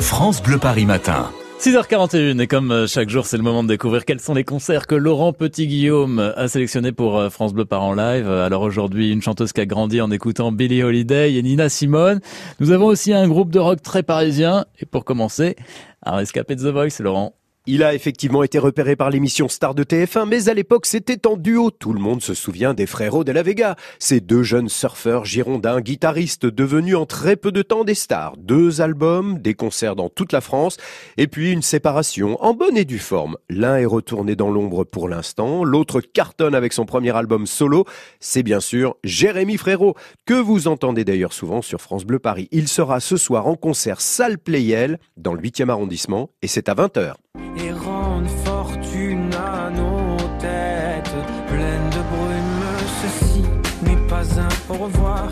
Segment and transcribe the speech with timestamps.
[0.00, 1.30] France Bleu Paris Matin.
[1.58, 4.86] 6h41 et comme euh, chaque jour c'est le moment de découvrir quels sont les concerts
[4.86, 8.28] que Laurent Petit-Guillaume a sélectionnés pour euh, France Bleu Par en live.
[8.30, 12.20] Alors aujourd'hui une chanteuse qui a grandi en écoutant Billie Holiday et Nina Simone.
[12.60, 15.56] Nous avons aussi un groupe de rock très parisien et pour commencer
[16.02, 17.34] un rescapé de The Voice Laurent.
[17.66, 21.36] Il a effectivement été repéré par l'émission Star de TF1, mais à l'époque c'était en
[21.36, 21.70] duo.
[21.70, 23.76] Tout le monde se souvient des frérots de la Vega.
[23.98, 28.34] Ces deux jeunes surfeurs girondins, guitaristes, devenus en très peu de temps des stars.
[28.38, 30.78] Deux albums, des concerts dans toute la France,
[31.18, 33.36] et puis une séparation en bonne et due forme.
[33.50, 37.84] L'un est retourné dans l'ombre pour l'instant, l'autre cartonne avec son premier album solo.
[38.20, 42.48] C'est bien sûr Jérémy Frérot, que vous entendez d'ailleurs souvent sur France Bleu Paris.
[42.52, 46.74] Il sera ce soir en concert salle Playel dans le 8e arrondissement, et c'est à
[46.74, 47.59] 20h et rendre
[48.90, 51.14] fortune à nos têtes
[51.48, 52.64] pleines de brume.
[53.02, 53.42] Ceci
[53.82, 55.30] n'est pas un au revoir,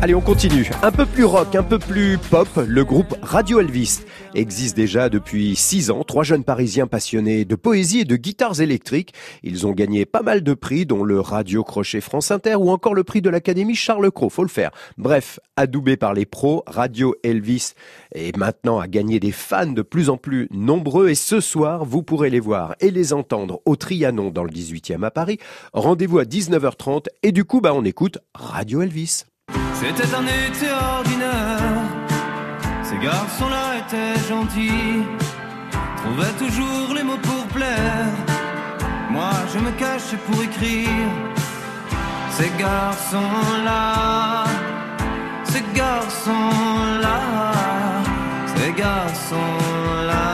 [0.00, 0.70] Allez, on continue.
[0.84, 5.56] Un peu plus rock, un peu plus pop, le groupe Radio Elvis existe déjà depuis
[5.56, 6.04] six ans.
[6.04, 9.12] Trois jeunes parisiens passionnés de poésie et de guitares électriques.
[9.42, 12.94] Ils ont gagné pas mal de prix, dont le Radio Crochet France Inter ou encore
[12.94, 14.30] le prix de l'Académie Charles Cros.
[14.30, 14.70] Faut le faire.
[14.98, 17.72] Bref, adoubé par les pros, Radio Elvis
[18.14, 22.04] est maintenant à gagner des fans de plus en plus nombreux et ce soir, vous
[22.04, 25.38] pourrez les voir et les entendre au Trianon dans le 18e à Paris.
[25.72, 29.24] Rendez-vous à 19h30 et du coup, bah, on écoute Radio Elvis.
[29.74, 31.82] C'était un été ordinaire.
[32.82, 35.04] Ces garçons-là étaient gentils,
[35.98, 38.12] trouvaient toujours les mots pour plaire.
[39.10, 40.88] Moi, je me cachais pour écrire.
[42.30, 44.44] Ces garçons-là,
[45.44, 47.20] ces garçons-là,
[48.54, 50.28] ces garçons-là.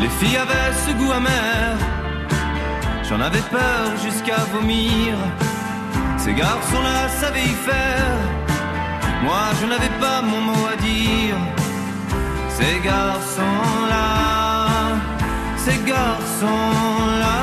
[0.00, 1.87] Les filles avaient ce goût amer
[3.08, 5.14] J'en avais peur jusqu'à vomir.
[6.18, 8.16] Ces garçons-là savaient y faire.
[9.22, 11.36] Moi, je n'avais pas mon mot à dire.
[12.50, 14.04] Ces garçons-là,
[15.56, 17.34] ces garçons-là,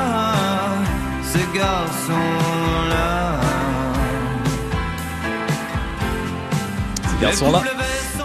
[1.22, 3.40] ces garçons-là.
[7.10, 7.62] Ces garçons-là.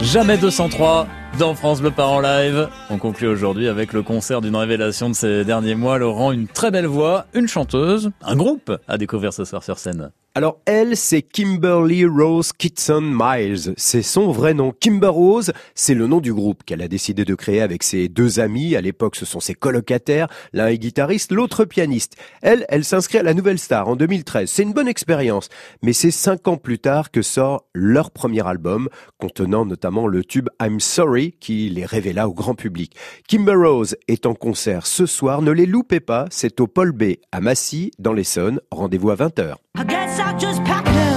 [0.02, 1.08] Jamais 203
[1.40, 2.68] dans France Bleu Par en live.
[2.90, 5.98] On conclut aujourd'hui avec le concert d'une révélation de ces derniers mois.
[5.98, 10.12] Laurent, une très belle voix, une chanteuse, un groupe à découvrir ce soir sur scène.
[10.34, 13.74] Alors elle, c'est Kimberly Rose Kitson Miles.
[13.76, 14.72] C'est son vrai nom.
[14.72, 18.40] Kimber Rose, c'est le nom du groupe qu'elle a décidé de créer avec ses deux
[18.40, 18.78] amis.
[18.78, 20.30] À l'époque, ce sont ses colocataires.
[20.54, 22.16] L'un est guitariste, l'autre pianiste.
[22.42, 24.50] Elle, elle s'inscrit à la Nouvelle Star en 2013.
[24.50, 25.50] C'est une bonne expérience.
[25.82, 28.88] Mais c'est cinq ans plus tard que sort leur premier album,
[29.18, 32.96] contenant notamment le tube I'm Sorry, qui les révéla au grand public.
[33.28, 35.42] Kimber Rose est en concert ce soir.
[35.42, 36.28] Ne les loupez pas.
[36.30, 38.62] C'est au Paul B à Massy, dans l'Essonne.
[38.72, 39.56] Rendez-vous à 20h.
[39.78, 41.11] I guess I'll just packed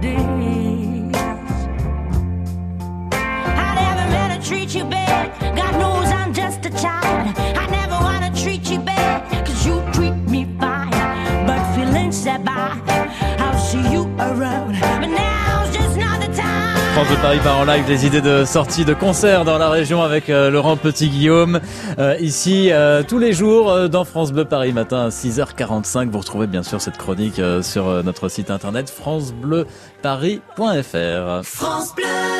[0.00, 1.14] days.
[3.12, 4.99] I never meant to treat you bad.
[17.00, 20.02] France de Paris par en live les idées de sortie de concert dans la région
[20.02, 21.58] avec euh, Laurent Petit-Guillaume.
[21.98, 26.10] Euh, ici, euh, tous les jours dans France Bleu Paris matin à 6h45.
[26.10, 31.42] Vous retrouvez bien sûr cette chronique sur notre site internet francebleuparis.fr.
[31.42, 32.39] France Bleu